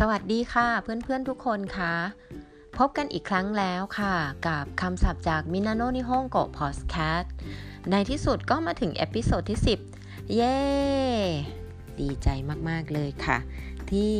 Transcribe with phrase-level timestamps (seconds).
[0.00, 1.94] สวัสดีค่ะเพื่อนๆทุกคนคะ
[2.78, 4.14] พบกันอีกครั้งแล้วค่ะ
[4.46, 7.22] กับคำศัพท์จากมินาโนนิฮงโกพอสแคส
[7.90, 9.60] ในที่สุดก็มาถึง episode ที่
[9.96, 10.58] 10 เย้
[12.00, 12.28] ดีใจ
[12.68, 13.38] มากๆเลยค่ะ
[13.90, 14.12] ที่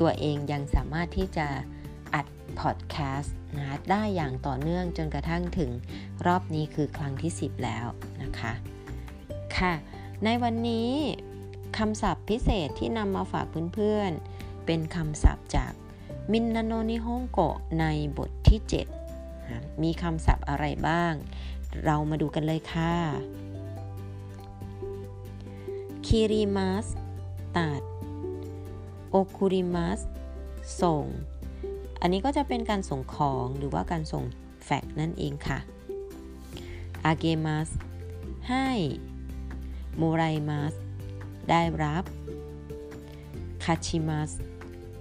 [0.00, 1.46] ตัวเองยังสามารถที่จะ
[2.14, 2.26] อัด
[2.60, 5.70] พอดแคสต์นะได้อย่างต่อเนื่องจนกระทั่งถึง
[6.26, 7.86] รอบนี้คือครั้งที่ 10 แล้ว
[8.22, 8.52] นะคะ
[9.56, 9.72] ค่ะ
[10.24, 10.90] ในวันนี้
[11.78, 14.22] คำศัพท์พิเศษที่นำมาฝากเพื่อนๆ
[14.66, 15.72] เป็นคำศัพท์จาก
[16.32, 17.84] มินนาโนนิฮงโกะใน
[18.18, 18.60] บทที่
[19.20, 21.12] 7 มีคำศัพท์อะไรบ้าง
[21.84, 22.94] เรามาดูกันเลยค่ะ
[26.06, 26.86] คิริมัส
[27.56, 27.82] ตัด
[29.10, 30.00] โอคุริมัส
[30.82, 31.04] ส่ง
[32.00, 34.24] อันนี้ก็จะเป็นการส่งของหรือว่าการส่ง
[34.64, 35.58] แฟกนั่นเองค่ะ
[37.04, 37.68] อาเกมัส
[38.50, 38.68] ให้
[39.96, 40.74] โมไรมัส
[41.50, 42.04] ได้รับ
[43.64, 44.30] คาชิมัส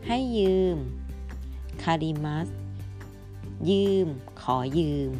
[0.07, 0.77] ให้ยืม
[1.83, 2.47] คาริมัส
[3.69, 4.07] ยืม
[4.41, 5.11] ขอยืม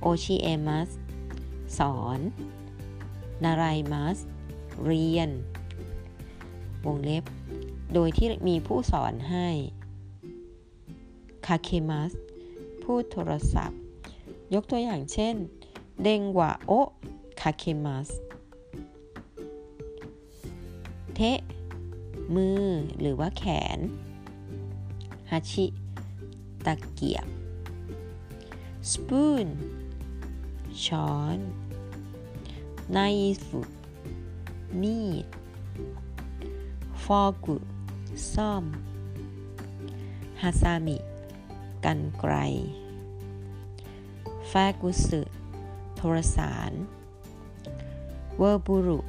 [0.00, 0.90] โอชิเอมัส
[1.78, 2.20] สอน
[3.44, 4.18] นารายมัส
[4.84, 5.30] เรียน
[6.86, 7.24] วงเล็บ
[7.94, 9.48] โดยที่มีผู้สอนให้
[11.46, 12.12] คาเคมัส
[12.82, 13.80] พูดโทรศัพท์
[14.54, 15.34] ยกตัวอย่างเช่น
[16.02, 16.72] เดงวะโอ
[17.40, 18.08] คาเคมัส
[21.14, 21.40] เทะ
[22.34, 22.64] มือ
[23.00, 23.44] หรือว่าแข
[23.76, 23.78] น
[25.30, 25.66] ฮาชิ
[26.66, 27.26] ตะเกียบ
[28.90, 29.46] spoon
[30.84, 31.38] ช้อน
[32.92, 32.98] ไน
[33.40, 33.72] ฟ์
[34.82, 35.26] มีด
[37.04, 37.56] ฟอกุ
[38.32, 38.64] ซ่อม
[40.40, 40.98] ฮาซามิ
[41.84, 42.34] กันไกร
[44.50, 45.20] ฟากุสึ
[45.96, 46.72] โทรสาร
[48.38, 49.00] ワープロ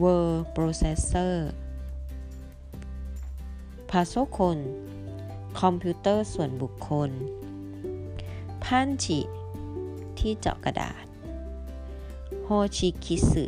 [0.00, 1.50] word processor
[3.90, 4.58] パソコン
[5.60, 7.10] คอมพิวเตอร์ส่วนบุคคล
[8.64, 9.20] パンチ
[10.18, 11.04] ที่เจาะกระดาษ
[12.44, 13.44] โฮชิคิสึ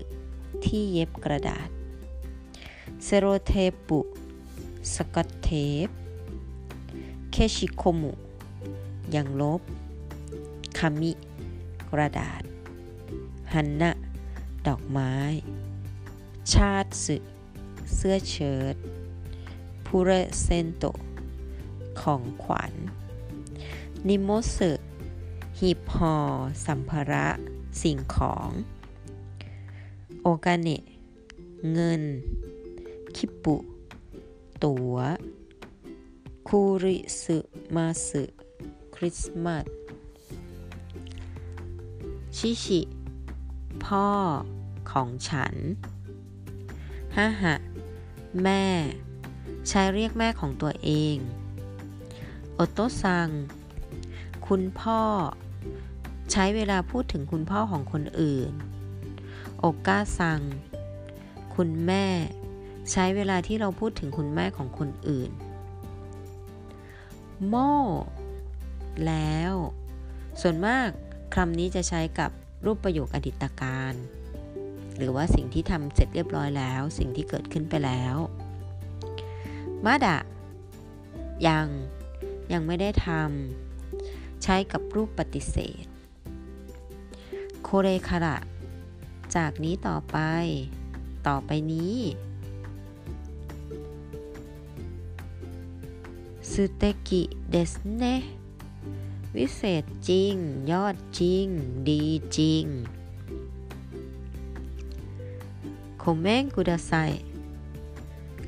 [0.65, 1.69] ที่เย็บกระดาษ
[3.04, 3.53] เซโรเท
[3.88, 4.00] ปุ
[4.94, 5.50] สกอตเท
[5.87, 5.88] ป
[7.32, 8.12] เคชิโคมุ
[9.15, 9.60] ยังลบ
[10.78, 11.12] คามิ
[11.91, 12.43] กระดาษ
[13.53, 13.91] ฮันนะ
[14.66, 15.15] ดอกไม้
[16.53, 17.16] ชาติสึ
[17.94, 18.77] เสื้อเชิ้ต
[19.93, 20.12] พูเร
[20.43, 20.84] เซนโต
[22.00, 22.72] ของขวัญ
[24.09, 24.72] นิโมสึ
[25.59, 26.16] หีบห่อ
[26.66, 27.28] สัมภาระ
[27.82, 28.48] สิ่งของ
[30.22, 30.82] โอกาเนะ
[31.72, 32.03] เงิน
[33.16, 33.56] คิปุ
[34.65, 34.94] ตัว
[36.48, 37.38] คูริสึ
[37.75, 38.25] มาสึ
[38.94, 39.65] คริสต์มาส
[42.37, 42.81] ชิชิ
[43.84, 44.09] พ่อ
[44.91, 45.54] ของฉัน
[47.16, 47.54] ฮะฮะ
[48.43, 48.65] แม่
[49.69, 51.17] ใช้เรียกแม่ของตัวเอง
[52.55, 53.29] โอโตซัง
[54.49, 55.03] คุณพ่อ
[56.33, 58.51] ใช้เวลาพูดถึงคุณพ่อของคนอื่น
[59.61, 60.41] โอกาซัง
[61.55, 62.07] คุณแม่
[62.93, 65.31] ใช้เวลาที่เราพูดถึงคุณแม่ของคนอื่น
[67.49, 67.55] โม
[69.07, 69.53] แล้ว
[70.41, 70.89] ส่วนมาก
[71.34, 72.31] คำนี้จะใช้กับ
[72.65, 73.95] รูปประโยคอดีตการ
[74.97, 78.17] หรือว่าสิ่งที่ทำเสร็จเรียบร้อยแล้ว สิ่งที่เกิดขึ้นไปแล้ว
[79.84, 80.19] มาดะ
[81.47, 81.69] ยัง
[82.53, 85.84] ยังไม่ได้ทำ ใช้กับรูปปฏิเสธ
[87.62, 88.37] โคเรคาระ
[89.34, 90.19] จากนี้ต่อไป
[91.27, 91.99] ต่อไปนี้
[96.50, 98.05] สุเตกิเดสเน
[99.37, 100.34] วิเศษจริง
[100.72, 101.47] ยอดจริง
[101.89, 102.05] ดี
[102.37, 102.65] จริง
[105.99, 106.93] โคเมนกุดาไซ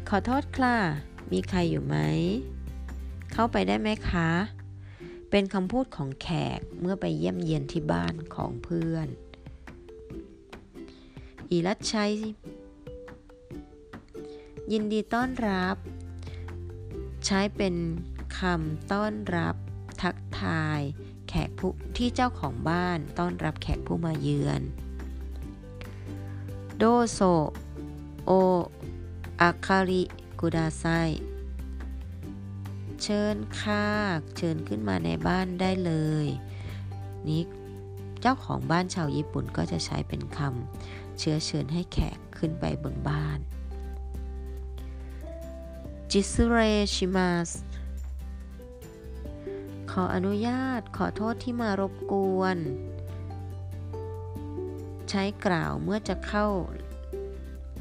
[0.09, 0.77] ขอโทษค่ะ
[1.33, 1.97] มีใครอยู่ไหม
[3.33, 4.31] เข้าไปได้ไหมคะ
[5.31, 9.09] เป็นคำพูดของแขกเมื่อไปเยี่ยมเยียนที่บ้านของเพื่อน
[11.51, 12.15] อีรัชชัย
[14.73, 15.77] ยินดีต้อนรับ
[17.27, 17.75] ใช้เป็น
[18.39, 19.57] คำต้อนรับ
[20.03, 20.81] ทักทาย
[21.29, 24.63] แขกผู้ที่เจ้าของบ้านต้อนรับแขกผู้มาเยือน
[26.77, 27.21] โดโซ
[28.25, 28.31] โอ
[29.41, 30.03] อาคาริ
[30.41, 30.87] กุดาไซ
[33.03, 33.87] เชิญค่ะ
[34.37, 35.93] เชิญขึ้นมาในบ้านได้เล
[36.25, 36.27] ย
[37.29, 37.43] นี่
[38.21, 43.39] เจ้าของบ้านชาวญี่ปุ่นก็จะใช้เป็นคำเชื้อเชิญให้แขกขึ้นไปบนบ้าน
[46.11, 46.59] จิสุเร
[46.95, 47.51] ชิมัส
[49.91, 52.59] ขออนุญาตขอโทษที่มารบกวน
[55.11, 56.47] ใช้กล่าวเมื่อจะเข้า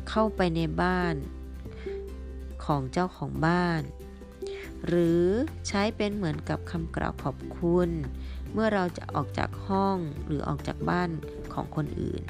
[0.09, 1.15] เข้าไปในบ้าน
[2.69, 3.81] ของเจ้าของบ้าน
[4.87, 5.23] หรือ
[5.67, 7.89] ใช้เป็นเหมือนกับคำกล่าวขอบคุณ
[8.51, 11.09] เมื่อเราจะออกจากห้องหรือออกจากบ้าน
[11.53, 12.23] ของคนอื่น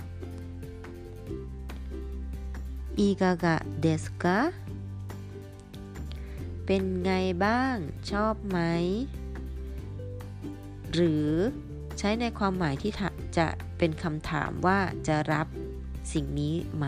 [2.99, 4.39] อีกากะเดสกะ
[6.65, 7.13] เป็นไง
[7.45, 7.75] บ้าง
[8.11, 8.59] ชอบไหม
[10.93, 11.29] หรือ
[11.97, 12.91] ใช้ในความหมายที่
[13.37, 13.47] จะ
[13.77, 15.47] เป็นคำถามว่าจะรับ
[16.13, 16.85] สิ่งนี้ไหม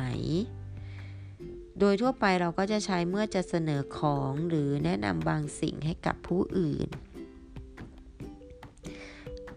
[1.84, 6.88] โดยทั่วไปเราก็จะใช้เมื่อจะเสนอของหรือแนะนำบางสิ่งให้กับผู้อื่น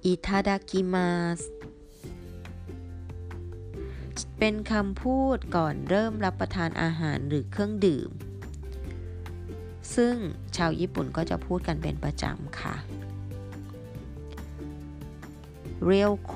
[0.05, 1.41] อิทาดากิมาส
[4.39, 8.11] เป็นคำพูดก่อนเริ่มรับประทานอาหารหรือเครื่องดื่ม
[9.95, 10.17] ซึ่ง
[10.57, 12.77] ชาวญี่ปุ่นก็จะพูดกันเป็นประจำค่ะ
[15.85, 16.35] เรียวโค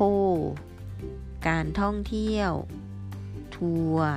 [1.48, 2.52] การท่องเที่ยว
[3.56, 4.14] ทัวร์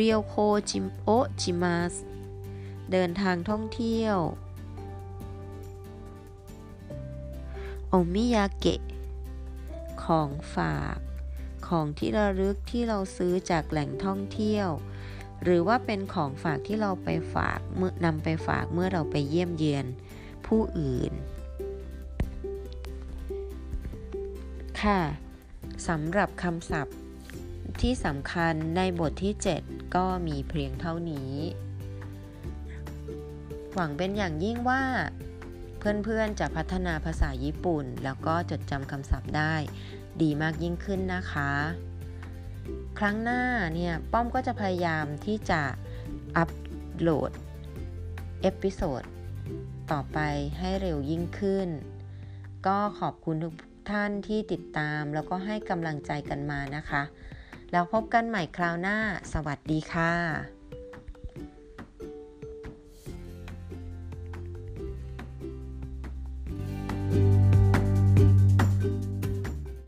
[0.00, 0.36] เรียวโค
[0.70, 1.08] จิมโอ
[1.40, 1.94] จิมัส
[2.92, 4.16] เดินทางท่องเที่ยว
[7.88, 8.82] โอมิยาเกะ
[10.04, 10.98] ของฝาก
[11.68, 14.68] ของที่ระลึกที่เราซื้อจากแหล่งท่องเที่ยว
[15.42, 19.86] หรือว่าเป็นของฝากที่เราไปฝากเมื่อนำไปฝากเมื่อเราไปเยี่ยมเยียน
[20.46, 21.12] ผู้อื่น
[24.82, 25.00] ค่ะ
[25.88, 26.96] สำหรับคำศัพท์
[27.82, 29.34] ที่สำคัญในบทที่
[29.64, 31.32] 7 ก็มีเพียงเท่านี้
[33.74, 34.82] หวังเป็นอย่างยิ่งว่า
[35.78, 39.54] เพื่อนๆจะพัฒนาภาษาญี่ปุ่น แล้วก็จดจำคำศัพท์ได้
[40.22, 41.52] ดีมากยิ่งขึ้นนะคะ
[42.98, 43.42] ครั้งหน้า
[43.74, 45.62] เนี่ยป้อมก็จะพยายามที่จะ
[46.36, 46.50] อัป
[46.98, 47.30] โหลด
[48.42, 49.02] episode
[49.92, 50.18] ต่อไป
[50.58, 51.68] ให้เร็วยิ่งขึ้น
[52.66, 53.54] ก็ขอบคุณทุก
[53.90, 57.02] ท่านที่ติดตามแล้วก็ให้กำลังใจกันมานะคะ
[57.72, 58.96] แล้วพบกันใหม่คราวหน้า
[59.32, 60.57] สวัสดีค่ะ